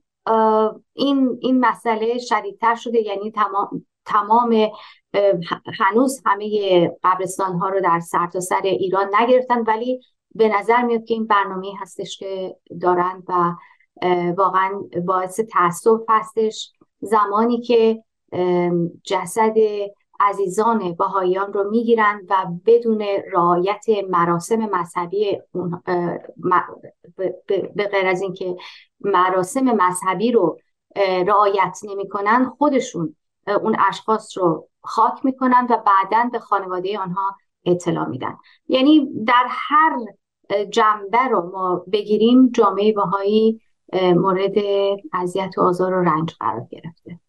این 0.93 1.37
این 1.41 1.59
مسئله 1.59 2.17
شدیدتر 2.17 2.75
شده 2.75 3.01
یعنی 3.01 3.31
تمام 3.31 3.85
تمام 4.05 4.71
هنوز 5.79 6.21
همه 6.25 6.87
قبرستان 7.03 7.53
ها 7.53 7.69
رو 7.69 7.81
در 7.81 7.99
سرتاسر 7.99 8.55
سر 8.55 8.61
ایران 8.63 9.09
نگرفتن 9.19 9.61
ولی 9.61 10.01
به 10.35 10.47
نظر 10.59 10.81
میاد 10.81 11.03
که 11.03 11.13
این 11.13 11.27
برنامه 11.27 11.67
هستش 11.79 12.17
که 12.17 12.55
دارن 12.81 13.23
و 13.27 13.55
واقعا 14.37 14.81
باعث 15.05 15.39
تاسف 15.39 15.99
هستش. 16.09 16.71
زمانی 17.01 17.61
که 17.61 18.03
جسد 19.03 19.55
عزیزان 20.19 20.95
بهاییان 20.95 21.53
رو 21.53 21.69
می‌گیرن 21.69 22.21
و 22.29 22.45
بدون 22.65 23.01
رعایت 23.33 23.85
مراسم 24.09 24.55
مذهبی 24.55 25.41
به 27.75 27.87
غیر 27.91 28.07
از 28.07 28.21
اینکه 28.21 28.55
مراسم 28.99 29.63
مذهبی 29.63 30.31
رو 30.31 30.57
رعایت 31.27 31.77
نمی‌کنن 31.83 32.45
خودشون 32.57 33.15
اون 33.47 33.75
اشخاص 33.89 34.37
رو 34.37 34.67
خاک 34.81 35.25
می‌کنن 35.25 35.67
و 35.69 35.77
بعدا 35.77 36.29
به 36.31 36.39
خانواده 36.39 36.99
آنها 36.99 37.35
اطلاع 37.65 38.07
میدن. 38.07 38.37
یعنی 38.67 39.23
در 39.25 39.45
هر 39.49 39.99
جنبه 40.69 41.27
رو 41.31 41.51
ما 41.51 41.85
بگیریم 41.91 42.49
جامعه 42.49 42.93
باهایی 42.93 43.61
مورد 43.93 44.53
اذیت 45.13 45.57
و 45.57 45.61
آزار 45.61 45.93
و 45.93 46.03
رنج 46.03 46.35
قرار 46.39 46.67
گرفته. 46.71 47.19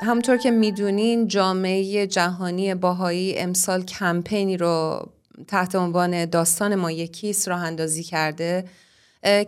همطور 0.00 0.36
که 0.36 0.50
می‌دونین 0.50 1.28
جامعه 1.28 2.06
جهانی 2.06 2.74
باهایی 2.74 3.38
امسال 3.38 3.82
کمپینی 3.84 4.56
رو 4.56 5.08
تحت 5.48 5.74
عنوان 5.74 6.24
داستان 6.24 6.74
ما 6.74 6.90
یکیست 6.90 7.48
راه 7.48 7.62
اندازی 7.62 8.02
کرده 8.02 8.64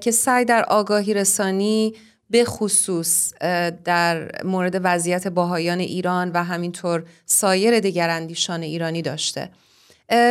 که 0.00 0.11
سعی 0.11 0.45
در 0.45 0.64
آگاهی 0.64 1.14
رسانی 1.14 1.95
به 2.31 2.45
خصوص 2.45 3.35
در 3.85 4.43
مورد 4.45 4.81
وضعیت 4.83 5.28
باهایان 5.28 5.78
ایران 5.78 6.31
و 6.33 6.45
همینطور 6.45 7.05
سایر 7.26 7.81
دگراندیشان 7.81 8.62
ایرانی 8.62 9.02
داشته 9.02 9.50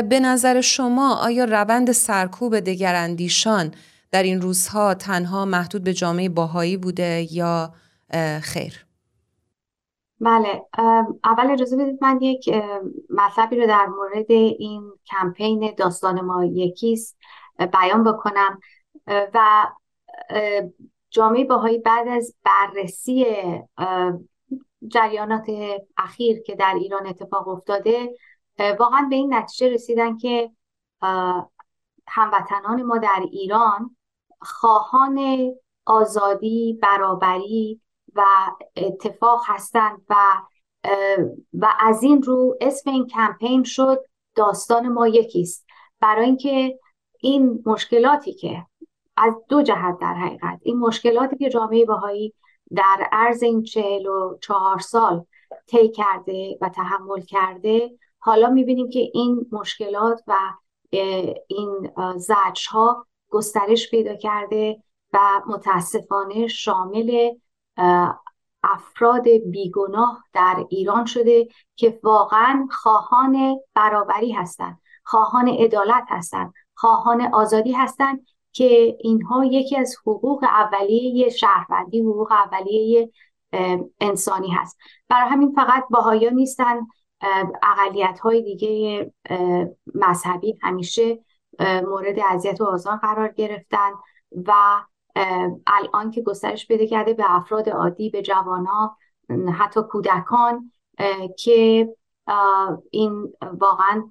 به 0.09 0.19
نظر 0.21 0.61
شما 0.61 1.15
آیا 1.15 1.45
روند 1.45 1.91
سرکوب 1.91 2.59
دگراندیشان 2.59 3.73
در 4.11 4.23
این 4.23 4.41
روزها 4.41 4.93
تنها 4.93 5.45
محدود 5.45 5.83
به 5.83 5.93
جامعه 5.93 6.29
باهایی 6.29 6.77
بوده 6.77 7.27
یا 7.33 7.73
خیر؟ 8.41 8.86
بله 10.19 10.65
اول 11.23 11.51
اجازه 11.51 11.77
بدید 11.77 11.97
من 12.01 12.21
یک 12.21 12.49
مطلبی 13.09 13.59
رو 13.59 13.67
در 13.67 13.85
مورد 13.85 14.31
این 14.31 14.91
کمپین 15.05 15.73
داستان 15.77 16.21
ما 16.21 16.45
یکیست 16.45 17.17
بیان 17.73 18.03
بکنم. 18.03 18.59
و 19.07 19.67
جامعه 21.09 21.43
باهایی 21.43 21.79
بعد 21.79 22.07
از 22.07 22.35
بررسی 22.43 23.25
جریانات 24.87 25.45
اخیر 25.97 26.41
که 26.41 26.55
در 26.55 26.73
ایران 26.79 27.07
اتفاق 27.07 27.47
افتاده 27.47 28.15
واقعا 28.59 29.07
به 29.09 29.15
این 29.15 29.33
نتیجه 29.33 29.73
رسیدن 29.73 30.17
که 30.17 30.51
هموطنان 32.07 32.83
ما 32.83 32.97
در 32.97 33.23
ایران 33.31 33.95
خواهان 34.41 35.19
آزادی 35.85 36.79
برابری 36.81 37.81
و 38.15 38.23
اتفاق 38.75 39.41
هستند 39.45 40.01
و 40.09 40.15
و 41.53 41.67
از 41.79 42.03
این 42.03 42.21
رو 42.21 42.57
اسم 42.61 42.89
این 42.89 43.07
کمپین 43.07 43.63
شد 43.63 44.05
داستان 44.35 44.87
ما 44.87 45.07
یکیست. 45.07 45.65
برای 45.99 46.25
اینکه 46.25 46.79
این 47.19 47.63
مشکلاتی 47.65 48.33
که 48.33 48.65
از 49.17 49.33
دو 49.49 49.61
جهت 49.61 49.97
در 50.01 50.13
حقیقت 50.13 50.59
این 50.61 50.77
مشکلاتی 50.77 51.37
که 51.37 51.49
جامعه 51.49 51.85
باهایی 51.85 52.33
در 52.75 53.07
عرض 53.11 53.43
این 53.43 53.63
چهل 53.63 54.05
و 54.07 54.37
چهار 54.41 54.79
سال 54.79 55.25
طی 55.67 55.89
کرده 55.89 56.57
و 56.61 56.69
تحمل 56.69 57.21
کرده 57.21 57.91
حالا 58.19 58.49
می‌بینیم 58.49 58.89
که 58.89 58.99
این 59.13 59.45
مشکلات 59.51 60.23
و 60.27 60.33
این 61.47 61.91
زجر 62.17 62.69
ها 62.69 63.05
گسترش 63.29 63.91
پیدا 63.91 64.15
کرده 64.15 64.83
و 65.13 65.19
متاسفانه 65.47 66.47
شامل 66.47 67.31
افراد 68.63 69.27
بیگناه 69.29 70.23
در 70.33 70.65
ایران 70.69 71.05
شده 71.05 71.47
که 71.75 71.99
واقعا 72.03 72.67
خواهان 72.71 73.59
برابری 73.73 74.31
هستند 74.31 74.81
خواهان 75.03 75.47
عدالت 75.47 76.05
هستند 76.09 76.53
خواهان 76.73 77.21
آزادی 77.21 77.71
هستند 77.71 78.25
که 78.51 78.97
اینها 78.99 79.45
یکی 79.45 79.77
از 79.77 79.95
حقوق 80.05 80.43
اولیه 80.43 81.29
شهروندی 81.29 82.01
حقوق 82.01 82.31
اولیه 82.31 83.11
انسانی 84.01 84.49
هست. 84.49 84.77
برای 85.09 85.29
همین 85.29 85.53
فقط 85.55 85.83
باهایا 85.89 86.29
نیستن 86.29 86.79
اقلیت 87.63 88.19
های 88.19 88.41
دیگه 88.41 89.11
مذهبی 89.95 90.59
همیشه 90.61 91.19
مورد 91.59 92.19
اذیت 92.29 92.61
و 92.61 92.65
آزار 92.65 92.97
قرار 92.97 93.27
گرفتن 93.27 93.91
و 94.47 94.53
الان 95.67 96.11
که 96.11 96.21
گسترش 96.21 96.67
پیدا 96.67 96.85
کرده 96.85 97.13
به 97.13 97.23
افراد 97.27 97.69
عادی 97.69 98.09
به 98.09 98.21
جوانا 98.21 98.97
حتی 99.59 99.81
کودکان 99.81 100.71
که 101.37 101.89
این 102.91 103.33
واقعا 103.41 104.09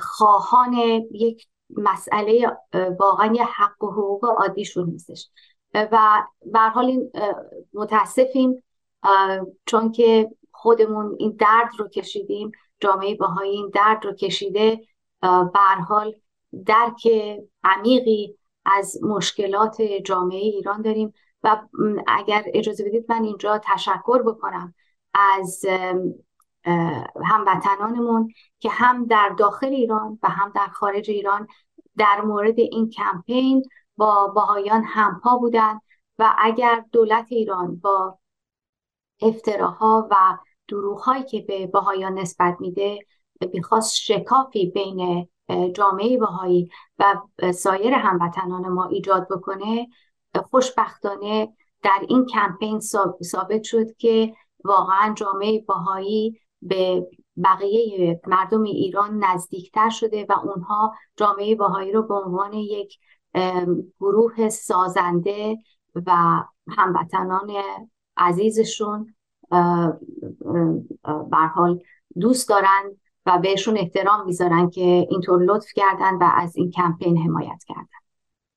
خواهان 0.00 0.72
یک 1.10 1.46
مسئله 1.76 2.56
واقعا 2.98 3.34
یه 3.34 3.44
حق 3.44 3.84
و 3.84 3.90
حقوق 3.90 4.24
عادیشون 4.24 4.90
نیستش. 4.90 5.30
و 5.74 6.22
به 6.52 6.58
حال 6.58 6.84
این 6.84 7.10
متاسفیم 7.74 8.62
چون 9.66 9.92
که 9.92 10.30
خودمون 10.52 11.16
این 11.18 11.36
درد 11.38 11.70
رو 11.78 11.88
کشیدیم 11.88 12.50
جامعه 12.80 13.14
باهایی 13.14 13.50
این 13.50 13.70
درد 13.74 14.04
رو 14.04 14.12
کشیده 14.12 14.80
به 15.22 15.82
حال 15.88 16.14
درک 16.66 17.08
عمیقی 17.64 18.36
از 18.64 18.98
مشکلات 19.02 19.82
جامعه 19.82 20.38
ایران 20.38 20.82
داریم 20.82 21.14
و 21.42 21.60
اگر 22.06 22.44
اجازه 22.46 22.84
بدید 22.84 23.06
من 23.08 23.24
اینجا 23.24 23.60
تشکر 23.64 24.22
بکنم 24.22 24.74
از 25.14 25.66
هموطنانمون 27.24 28.32
که 28.58 28.70
هم 28.70 29.06
در 29.06 29.34
داخل 29.38 29.66
ایران 29.66 30.18
و 30.22 30.28
هم 30.28 30.52
در 30.54 30.66
خارج 30.66 31.10
ایران 31.10 31.46
در 31.96 32.20
مورد 32.20 32.58
این 32.58 32.90
کمپین 32.90 33.68
با 33.96 34.28
باهایان 34.28 34.84
همپا 34.84 35.36
بودن 35.36 35.80
و 36.18 36.34
اگر 36.38 36.84
دولت 36.92 37.26
ایران 37.28 37.76
با 37.76 38.18
افتراها 39.22 40.08
و 40.10 40.38
دروغهایی 40.68 41.24
که 41.24 41.40
به 41.40 41.66
باهایان 41.66 42.18
نسبت 42.18 42.56
میده 42.60 42.98
می‌خواست 43.52 43.96
شکافی 43.96 44.66
بین 44.66 45.28
جامعه 45.74 46.18
باهایی 46.18 46.70
و 46.98 47.14
سایر 47.52 47.94
هموطنان 47.94 48.68
ما 48.68 48.86
ایجاد 48.86 49.28
بکنه 49.28 49.88
خوشبختانه 50.50 51.48
در 51.82 52.04
این 52.08 52.26
کمپین 52.26 52.80
ثابت 53.22 53.62
شد 53.62 53.96
که 53.96 54.34
واقعا 54.64 55.14
جامعه 55.14 55.64
باهایی 55.68 56.40
به 56.62 57.06
بقیه 57.44 58.20
مردم 58.26 58.62
ایران 58.62 59.24
نزدیکتر 59.24 59.88
شده 59.88 60.26
و 60.28 60.32
اونها 60.44 60.94
جامعه 61.16 61.54
باهایی 61.54 61.92
رو 61.92 62.02
به 62.02 62.14
عنوان 62.14 62.52
یک 62.52 62.98
گروه 64.00 64.48
سازنده 64.48 65.58
و 66.06 66.42
هموطنان 66.68 67.50
عزیزشون 68.16 69.14
حال 71.54 71.82
دوست 72.20 72.48
دارن 72.48 72.96
و 73.30 73.38
بهشون 73.38 73.78
احترام 73.78 74.26
می‌ذارن 74.26 74.70
که 74.70 75.06
اینطور 75.10 75.42
لطف 75.42 75.68
کردن 75.76 76.14
و 76.14 76.30
از 76.36 76.56
این 76.56 76.70
کمپین 76.70 77.18
حمایت 77.18 77.64
کردن. 77.68 78.00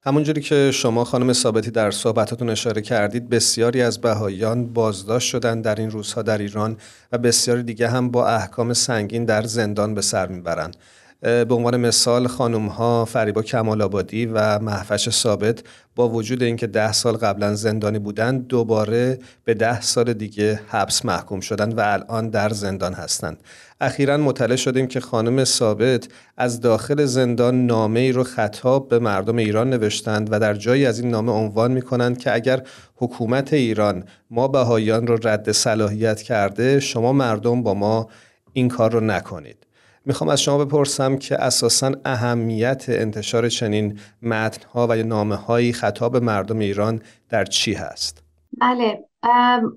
همونجوری 0.05 0.41
که 0.41 0.71
شما 0.71 1.03
خانم 1.03 1.33
ثابتی 1.33 1.71
در 1.71 1.91
صحبتاتون 1.91 2.49
اشاره 2.49 2.81
کردید 2.81 3.29
بسیاری 3.29 3.81
از 3.81 4.01
بهاییان 4.01 4.73
بازداشت 4.73 5.29
شدن 5.29 5.61
در 5.61 5.75
این 5.75 5.91
روزها 5.91 6.21
در 6.21 6.37
ایران 6.37 6.77
و 7.11 7.17
بسیاری 7.17 7.63
دیگه 7.63 7.87
هم 7.87 8.11
با 8.11 8.27
احکام 8.27 8.73
سنگین 8.73 9.25
در 9.25 9.41
زندان 9.41 9.95
به 9.95 10.01
سر 10.01 10.27
می‌برند. 10.27 10.77
به 11.23 11.55
عنوان 11.55 11.77
مثال 11.77 12.27
خانم 12.27 12.67
ها 12.67 13.05
فریبا 13.05 13.41
کمال 13.41 13.81
آبادی 13.81 14.25
و 14.25 14.59
محفش 14.59 15.09
ثابت 15.09 15.63
با 15.95 16.09
وجود 16.09 16.43
اینکه 16.43 16.67
ده 16.67 16.91
سال 16.91 17.17
قبلا 17.17 17.55
زندانی 17.55 17.99
بودند 17.99 18.47
دوباره 18.47 19.19
به 19.43 19.53
ده 19.53 19.81
سال 19.81 20.13
دیگه 20.13 20.61
حبس 20.67 21.05
محکوم 21.05 21.39
شدند 21.39 21.77
و 21.77 21.81
الان 21.81 22.29
در 22.29 22.49
زندان 22.49 22.93
هستند. 22.93 23.43
اخیرا 23.81 24.17
مطلع 24.17 24.55
شدیم 24.55 24.87
که 24.87 24.99
خانم 24.99 25.43
ثابت 25.43 26.07
از 26.37 26.61
داخل 26.61 27.05
زندان 27.05 27.65
نامه 27.65 27.99
ای 27.99 28.11
رو 28.11 28.23
خطاب 28.23 28.89
به 28.89 28.99
مردم 28.99 29.37
ایران 29.37 29.69
نوشتند 29.69 30.27
و 30.31 30.39
در 30.39 30.53
جایی 30.53 30.85
از 30.85 30.99
این 30.99 31.09
نامه 31.09 31.31
عنوان 31.31 31.71
می 31.71 31.81
کنند 31.81 32.17
که 32.17 32.33
اگر 32.33 32.61
حکومت 32.95 33.53
ایران 33.53 34.03
ما 34.29 34.47
بهاییان 34.47 35.07
رو 35.07 35.19
رد 35.23 35.51
صلاحیت 35.51 36.21
کرده 36.21 36.79
شما 36.79 37.13
مردم 37.13 37.63
با 37.63 37.73
ما 37.73 38.09
این 38.53 38.67
کار 38.67 38.91
رو 38.91 38.99
نکنید. 38.99 39.72
می‌خوام 40.05 40.29
از 40.29 40.41
شما 40.41 40.65
بپرسم 40.65 41.17
که 41.17 41.43
اساسا 41.43 41.91
اهمیت 42.05 42.85
انتشار 42.87 43.49
چنین 43.49 43.99
متنها 44.21 44.87
و 44.89 44.97
یا 44.97 45.03
نامه 45.03 45.35
هایی 45.35 45.73
خطاب 45.73 46.17
مردم 46.17 46.59
ایران 46.59 47.01
در 47.29 47.45
چی 47.45 47.73
هست؟ 47.73 48.23
بله 48.57 49.05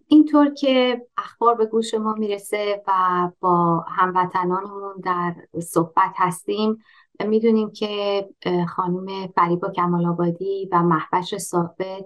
اینطور 0.09 0.54
که 0.54 1.02
اخبار 1.16 1.54
به 1.54 1.66
گوش 1.66 1.95
ما 1.95 2.14
می‌رسه 2.18 2.83
و 2.87 2.92
با 3.40 3.85
هموطنانمون 3.88 5.00
در 5.04 5.35
صحبت 5.62 6.12
هستیم 6.16 6.78
می‌دونیم 7.25 7.71
که 7.71 8.25
خانم 8.68 9.26
فریبا 9.26 9.71
کمال 9.71 10.06
آبادی 10.06 10.68
و 10.73 10.83
محبش 10.83 11.37
ثابت 11.37 12.04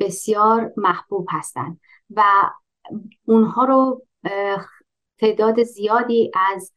بسیار 0.00 0.72
محبوب 0.76 1.26
هستند 1.30 1.80
و 2.10 2.22
اونها 3.24 3.64
رو 3.64 4.06
تعداد 5.18 5.62
زیادی 5.62 6.30
از 6.52 6.72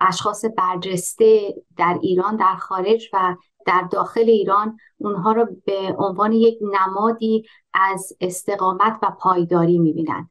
اشخاص 0.00 0.44
برجسته 0.56 1.54
در 1.76 1.98
ایران 2.02 2.36
در 2.36 2.56
خارج 2.56 3.08
و 3.12 3.36
در 3.66 3.88
داخل 3.90 4.20
ایران 4.20 4.78
اونها 4.98 5.32
رو 5.32 5.46
به 5.66 5.96
عنوان 5.98 6.32
یک 6.32 6.58
نمادی 6.62 7.44
از 7.74 8.12
استقامت 8.20 8.98
و 9.02 9.10
پایداری 9.20 9.78
می‌بینن. 9.78 10.30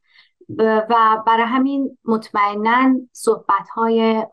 و 0.58 1.24
برای 1.28 1.46
همین 1.46 1.98
مطمئنا 2.06 2.96
صحبت 3.12 3.70
های 3.74 4.26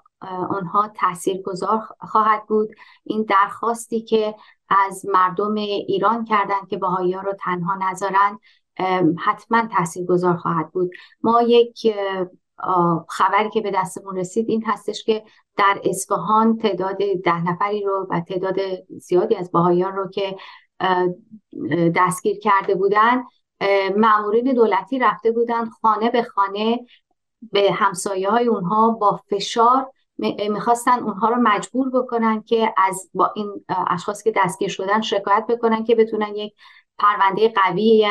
آنها 0.50 0.88
تأثیر 0.88 1.42
گذار 1.42 1.82
خواهد 2.00 2.46
بود. 2.46 2.70
این 3.04 3.22
درخواستی 3.22 4.00
که 4.00 4.34
از 4.68 5.06
مردم 5.06 5.54
ایران 5.54 6.24
کردند 6.24 6.68
که 6.68 6.76
باهایی 6.76 7.12
ها 7.12 7.20
رو 7.20 7.32
تنها 7.32 7.74
نذارند 7.74 8.38
حتما 9.18 9.66
تأثیر 9.66 10.06
گذار 10.06 10.36
خواهد 10.36 10.72
بود. 10.72 10.90
ما 11.22 11.42
یک 11.42 11.94
خبری 13.08 13.50
که 13.50 13.60
به 13.60 13.70
دستمون 13.70 14.16
رسید 14.16 14.48
این 14.48 14.64
هستش 14.66 15.04
که 15.04 15.24
در 15.56 15.80
اصفهان 15.84 16.56
تعداد 16.56 16.98
ده 17.24 17.44
نفری 17.44 17.82
رو 17.82 18.06
و 18.10 18.20
تعداد 18.20 18.56
زیادی 18.88 19.36
از 19.36 19.52
باهایان 19.52 19.96
رو 19.96 20.10
که 20.10 20.36
دستگیر 21.96 22.38
کرده 22.38 22.74
بودن 22.74 23.22
معمورین 23.96 24.52
دولتی 24.54 24.98
رفته 24.98 25.32
بودن 25.32 25.64
خانه 25.64 26.10
به 26.10 26.22
خانه 26.22 26.80
به 27.52 27.72
همسایه 27.72 28.30
های 28.30 28.46
اونها 28.46 28.90
با 28.90 29.20
فشار 29.30 29.90
می‌خواستن 30.50 30.98
اونها 30.98 31.28
رو 31.28 31.36
مجبور 31.36 31.90
بکنن 31.90 32.42
که 32.42 32.74
از 32.76 33.10
با 33.14 33.32
این 33.36 33.64
اشخاص 33.86 34.22
که 34.22 34.32
دستگیر 34.36 34.68
شدن 34.68 35.00
شکایت 35.00 35.46
بکنن 35.48 35.84
که 35.84 35.94
بتونن 35.94 36.34
یک 36.34 36.54
پرونده 36.98 37.48
قوی 37.48 38.08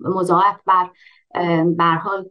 مضاعف 0.00 0.60
بر 0.66 0.90
برحال 1.64 2.30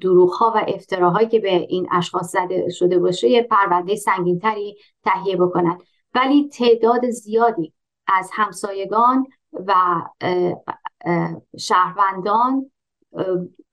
دروغ 0.00 0.30
ها 0.32 0.52
و 0.56 0.64
افتراهایی 0.68 1.28
که 1.28 1.40
به 1.40 1.54
این 1.54 1.88
اشخاص 1.92 2.32
زده 2.32 2.68
شده 2.70 2.98
باشه 2.98 3.28
یه 3.28 3.42
پرونده 3.42 3.96
سنگینتری 3.96 4.76
تهیه 5.04 5.36
بکنند 5.36 5.82
ولی 6.14 6.48
تعداد 6.48 7.10
زیادی 7.10 7.72
از 8.06 8.30
همسایگان 8.32 9.26
و 9.52 9.74
شهروندان 11.58 12.70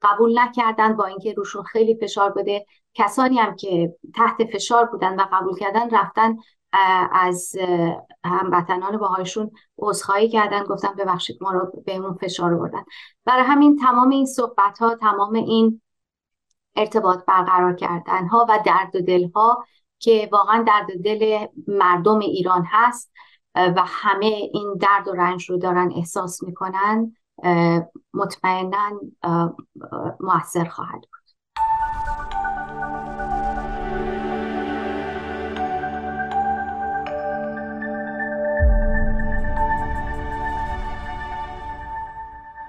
قبول 0.01 0.39
نکردن 0.39 0.95
با 0.95 1.05
اینکه 1.05 1.33
روشون 1.33 1.63
خیلی 1.63 1.95
فشار 1.95 2.29
بده. 2.29 2.65
کسانی 2.93 3.37
هم 3.37 3.55
که 3.55 3.95
تحت 4.15 4.45
فشار 4.53 4.85
بودن 4.85 5.15
و 5.19 5.25
قبول 5.31 5.57
کردن 5.59 5.89
رفتن 5.89 6.35
از 7.11 7.55
هموطنان 8.25 8.97
باهایشون 8.97 9.51
عذرخواهی 9.77 10.29
کردن 10.29 10.63
گفتن 10.63 10.93
ببخشید 10.93 11.37
ما 11.41 11.51
رو 11.51 11.83
بهمون 11.85 12.13
فشار 12.13 12.55
بردن 12.55 12.83
برای 13.25 13.43
همین 13.43 13.77
تمام 13.77 14.09
این 14.09 14.25
صحبت 14.25 14.79
ها 14.79 14.95
تمام 14.95 15.33
این 15.33 15.81
ارتباط 16.75 17.25
برقرار 17.25 17.75
کردن 17.75 18.27
ها 18.27 18.45
و 18.49 18.59
درد 18.65 18.95
و 18.95 19.01
دل 19.01 19.29
ها 19.35 19.65
که 19.99 20.29
واقعا 20.31 20.63
درد 20.63 20.89
و 20.91 21.01
دل 21.03 21.45
مردم 21.67 22.19
ایران 22.19 22.63
هست 22.67 23.11
و 23.55 23.83
همه 23.87 24.25
این 24.25 24.77
درد 24.81 25.07
و 25.07 25.11
رنج 25.11 25.49
رو 25.49 25.57
دارن 25.57 25.91
احساس 25.95 26.43
می‌کنن 26.43 27.15
مطمئنا 28.13 28.99
موثر 30.19 30.65
خواهد 30.65 31.05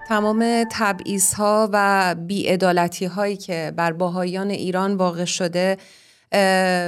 تمام 0.08 0.64
تبعیض 0.72 1.34
ها 1.34 1.68
و 1.72 2.14
بیعدالتی 2.18 3.04
هایی 3.04 3.36
که 3.36 3.72
بر 3.76 3.92
باهایان 3.92 4.50
ایران 4.50 4.94
واقع 4.94 5.24
شده 5.24 5.78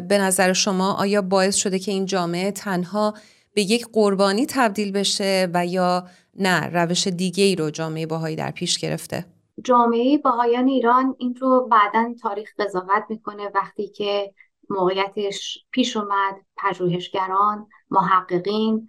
به 0.09 0.19
نظر 0.21 0.53
شما 0.53 0.93
آیا 0.93 1.23
باعث 1.23 1.57
شده 1.57 1.79
که 1.79 1.93
این 1.93 2.07
جامعه 2.07 2.51
تنها 2.51 3.15
به 3.55 3.63
یک 3.63 3.87
قربانی 3.93 4.47
تبدیل 4.47 4.93
بشه 4.93 5.49
و 5.55 5.67
یا 5.67 6.07
نه 6.35 6.67
روش 6.67 7.07
دیگه 7.07 7.45
ای 7.45 7.57
رو 7.57 7.71
جامعه 7.71 8.07
باهایی 8.07 8.37
در 8.37 8.51
پیش 8.51 8.79
گرفته؟ 8.79 9.25
جامعه 9.65 10.19
باهایان 10.19 10.69
ایران 10.69 11.15
این 11.19 11.35
رو 11.35 11.69
بعدا 11.71 12.15
تاریخ 12.23 12.49
قضاوت 12.59 13.05
می‌کنه 13.09 13.51
وقتی 13.55 13.89
که 13.89 14.35
موقعیتش 14.71 15.59
پیش 15.71 15.97
اومد 15.97 16.35
پژوهشگران 16.57 17.67
محققین 17.91 18.89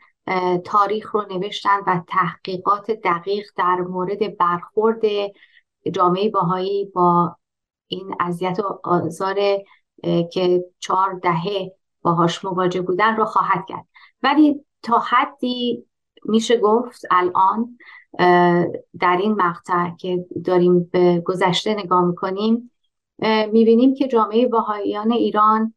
تاریخ 0.65 1.15
رو 1.15 1.25
نوشتن 1.29 1.79
و 1.87 2.01
تحقیقات 2.07 2.91
دقیق 2.91 3.45
در 3.55 3.75
مورد 3.75 4.37
برخورد 4.37 5.01
جامعه 5.93 6.29
باهایی 6.29 6.85
با 6.85 7.35
این 7.87 8.15
اذیت 8.19 8.59
و 8.59 8.79
آزار 8.83 9.35
که 10.31 10.65
چهار 10.79 11.13
دهه 11.13 11.71
باهاش 12.01 12.45
مواجه 12.45 12.81
بودن 12.81 13.15
رو 13.15 13.25
خواهد 13.25 13.65
کرد. 13.67 13.85
ولی 14.23 14.65
تا 14.83 14.99
حدی 14.99 15.85
میشه 16.25 16.57
گفت 16.57 17.05
الان 17.11 17.77
در 18.99 19.17
این 19.19 19.33
مقطع 19.33 19.89
که 19.95 20.25
داریم 20.45 20.83
به 20.83 21.23
گذشته 21.25 21.73
نگاه 21.73 22.05
می‌کنیم 22.05 22.71
می‌بینیم 23.51 23.93
که 23.93 24.07
جامعه 24.07 24.47
باهاییان 24.47 25.11
ایران 25.11 25.73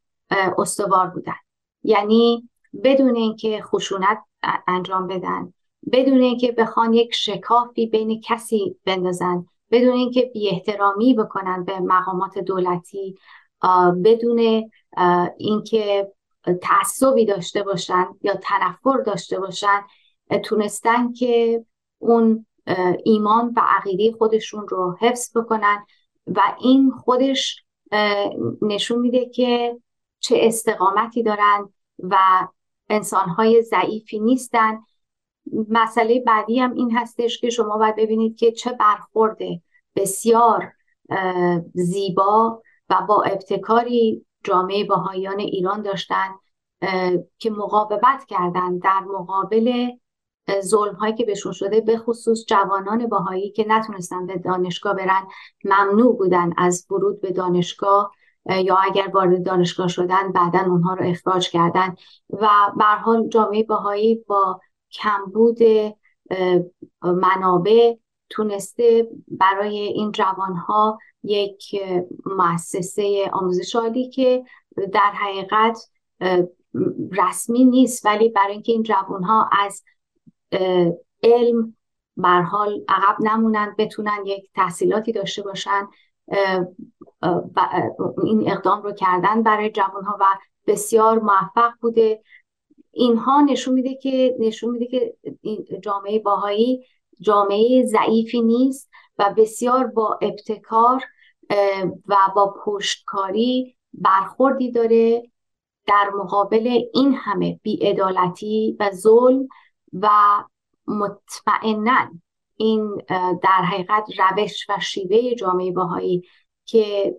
استوار 0.58 1.06
بودن. 1.06 1.36
یعنی 1.82 2.48
بدون 2.84 3.16
اینکه 3.16 3.62
خشونت 3.62 4.18
انجام 4.66 5.06
بدن. 5.06 5.52
بدون 5.92 6.20
اینکه 6.20 6.52
بخوان 6.52 6.94
یک 6.94 7.14
شکافی 7.14 7.86
بین 7.86 8.20
کسی 8.20 8.76
بندازن 8.84 9.46
بدون 9.70 9.92
اینکه 9.92 10.30
بی 10.34 10.50
احترامی 10.50 11.14
بکنن 11.14 11.64
به 11.64 11.80
مقامات 11.80 12.38
دولتی 12.38 13.18
بدون 14.04 14.70
اینکه 15.36 16.12
تعصبی 16.62 17.24
داشته 17.24 17.62
باشن 17.62 18.06
یا 18.22 18.34
تنفر 18.34 18.98
داشته 19.06 19.40
باشن 19.40 19.80
تونستن 20.44 21.12
که 21.12 21.64
اون 21.98 22.46
ایمان 23.04 23.54
و 23.56 23.60
عقیده 23.64 24.16
خودشون 24.18 24.68
رو 24.68 24.96
حفظ 25.00 25.36
بکنن 25.36 25.86
و 26.26 26.40
این 26.60 26.90
خودش 26.90 27.64
نشون 28.62 28.98
میده 28.98 29.28
که 29.28 29.76
چه 30.20 30.36
استقامتی 30.38 31.22
دارن 31.22 31.68
و 31.98 32.16
انسانهای 32.90 33.62
ضعیفی 33.62 34.18
نیستن. 34.18 34.78
مسئله 35.68 36.22
بعدی 36.26 36.58
هم 36.58 36.72
این 36.74 36.96
هستش 36.96 37.40
که 37.40 37.50
شما 37.50 37.78
باید 37.78 37.96
ببینید 37.96 38.36
که 38.36 38.52
چه 38.52 38.72
برخورده 38.72 39.62
بسیار 39.96 40.72
زیبا 41.74 42.62
و 42.90 43.02
با 43.08 43.22
ابتکاری 43.22 44.26
جامعه 44.44 44.84
باهایان 44.84 45.38
ایران 45.38 45.82
داشتن 45.82 46.28
که 47.38 47.50
مقاومت 47.50 48.24
کردن 48.28 48.78
در 48.78 49.00
مقابل 49.00 49.90
ظلم 50.60 50.94
هایی 50.94 51.14
که 51.14 51.24
بهشون 51.24 51.52
شده 51.52 51.80
به 51.80 51.98
خصوص 51.98 52.44
جوانان 52.48 53.06
باهایی 53.06 53.50
که 53.50 53.64
نتونستن 53.68 54.26
به 54.26 54.38
دانشگاه 54.38 54.94
برن 54.94 55.26
ممنوع 55.64 56.16
بودن 56.16 56.52
از 56.56 56.86
ورود 56.90 57.20
به 57.20 57.30
دانشگاه. 57.30 58.12
یا 58.50 58.76
اگر 58.76 59.08
وارد 59.14 59.42
دانشگاه 59.42 59.88
شدن 59.88 60.32
بعدا 60.32 60.60
اونها 60.60 60.94
رو 60.94 61.06
اخراج 61.06 61.50
کردن. 61.50 61.94
و 62.30 62.48
به 62.76 62.84
حال 62.84 63.28
جامعه 63.28 63.62
باهایی 63.62 64.14
با 64.14 64.60
کمبود 64.92 65.58
منابع 67.02 67.94
تونسته 68.30 69.08
برای 69.28 69.78
این 69.78 70.12
جوانها 70.12 70.98
یک 71.22 71.82
مؤسسه 72.26 73.30
آموزش 73.32 73.76
عالی 73.76 74.10
که 74.10 74.44
در 74.92 75.12
حقیقت 75.14 75.90
رسمی 77.12 77.64
نیست. 77.64 78.06
ولی 78.06 78.28
برای 78.28 78.52
اینکه 78.52 78.72
این 78.72 78.82
جوانها 78.82 79.50
از 79.52 79.84
علم 81.22 81.76
بر 82.16 82.42
حال 82.42 82.84
عقب 82.88 83.16
نمونن 83.20 83.74
بتونن 83.78 84.26
یک 84.26 84.50
تحصیلاتی 84.54 85.12
داشته 85.12 85.42
باشن 85.42 85.88
این 88.24 88.50
اقدام 88.50 88.82
رو 88.82 88.92
کردن 88.92 89.42
برای 89.42 89.70
جوانها 89.70 90.18
و 90.20 90.24
بسیار 90.66 91.18
موفق 91.18 91.72
بوده. 91.80 92.22
اینها 92.90 93.40
نشون 93.40 93.74
میده 93.74 93.94
که 93.94 94.36
نشون 94.38 94.70
میده 94.70 94.86
که 94.86 95.14
جامعه 95.82 96.18
باهایی 96.18 96.86
جامعه 97.20 97.86
ضعیفی 97.86 98.42
نیست 98.42 98.90
و 99.18 99.34
بسیار 99.36 99.86
با 99.86 100.18
ابتکار 100.22 101.04
و 102.06 102.16
با 102.34 102.54
پشتکاری 102.64 103.76
برخوردی 103.94 104.72
داره 104.72 105.30
در 105.86 106.10
مقابل 106.14 106.80
این 106.94 107.14
همه 107.14 107.60
بیعدالتی 107.62 108.76
و 108.80 108.90
ظلم 108.90 109.48
و 109.92 110.08
مطمئنا 110.86 112.10
این 112.60 113.02
در 113.42 113.62
حقیقت 113.62 114.04
روش 114.18 114.66
و 114.68 114.80
شیوه 114.80 115.34
جامعه 115.34 115.72
باهایی 115.72 116.22
که 116.64 117.14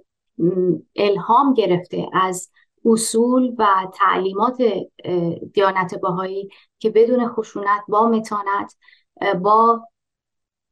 الهام 0.95 1.53
گرفته 1.53 2.07
از 2.13 2.49
اصول 2.85 3.55
و 3.57 3.67
تعلیمات 3.93 4.63
دیانت 5.53 5.95
باهایی 5.95 6.49
که 6.79 6.89
بدون 6.89 7.27
خشونت 7.27 7.81
با 7.87 8.07
متانت 8.07 8.75
با 9.41 9.81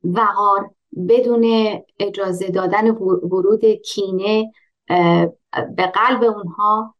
وقار 0.04 0.72
بدون 1.10 1.46
اجازه 2.00 2.48
دادن 2.48 2.90
ورود 2.92 3.66
کینه 3.66 4.52
به 5.76 5.88
قلب 5.94 6.24
اونها 6.24 6.96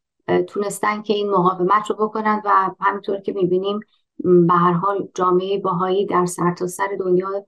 تونستن 0.48 1.02
که 1.02 1.14
این 1.14 1.30
مقاومت 1.30 1.90
رو 1.90 1.96
بکنن 1.96 2.42
و 2.44 2.70
همینطور 2.80 3.20
که 3.20 3.32
می‌بینیم 3.32 3.80
به 4.24 4.54
هر 4.54 4.72
حال 4.72 5.08
جامعه 5.14 5.58
باهایی 5.58 6.06
در 6.06 6.26
سرتاسر 6.26 6.86
سر 6.88 6.96
دنیا 6.96 7.46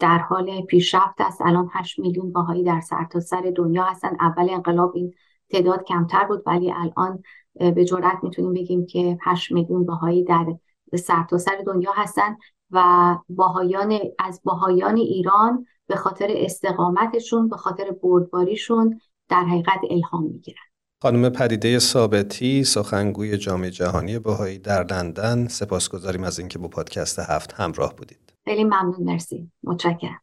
در 0.00 0.18
حال 0.18 0.60
پیشرفت 0.60 1.20
است. 1.20 1.40
الان 1.40 1.68
8 1.72 1.98
میلیون 1.98 2.32
باهایی 2.32 2.64
در 2.64 2.80
سرتاسر 2.80 3.42
سر 3.42 3.52
دنیا 3.56 3.84
هستن. 3.84 4.16
اول 4.20 4.50
انقلاب 4.50 4.92
این 4.94 5.14
تعداد 5.50 5.84
کمتر 5.84 6.24
بود 6.24 6.42
ولی 6.46 6.72
الان 6.72 7.22
به 7.54 7.84
جرات 7.84 8.18
می‌تونیم 8.22 8.52
بگیم 8.52 8.86
که 8.86 9.18
8 9.22 9.52
میلیون 9.52 9.86
باهایی 9.86 10.24
در 10.24 10.46
سرتاسر 10.94 11.50
سر 11.50 11.62
دنیا 11.66 11.90
هستن 11.94 12.36
و 12.70 13.16
باهایان 13.28 13.98
از 14.18 14.40
باهایان 14.44 14.96
ایران 14.96 15.66
به 15.86 15.96
خاطر 15.96 16.26
استقامتشون 16.30 17.48
به 17.48 17.56
خاطر 17.56 17.90
بردباریشون 18.02 19.00
در 19.28 19.44
حقیقت 19.44 19.80
الهام 19.90 20.24
می‌گیرن. 20.24 20.62
خانم 21.02 21.28
پدیده 21.28 21.78
ثابتی 21.78 22.64
سخنگوی 22.64 23.36
جامعه 23.36 23.70
جهانی 23.70 24.18
باهایی 24.18 24.58
در 24.58 24.84
لندن. 24.84 25.48
سپاسگزاریم 25.48 26.24
از 26.24 26.38
اینکه 26.38 26.58
با 26.58 26.68
پادکست 26.68 27.18
هفت 27.18 27.52
همراه 27.52 27.94
بودید. 27.96 28.31
خیلی 28.44 28.64
ممنون 28.64 29.04
مرسی. 29.04 29.50
متشکرم. 29.64 30.20